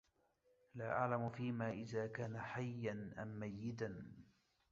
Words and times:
لا 0.75 0.91
أعلم 0.91 1.29
فيما 1.29 1.71
إذا 1.71 2.07
كان 2.07 2.39
حيا 2.41 3.13
أم 3.21 3.39
ميتا. 3.39 4.11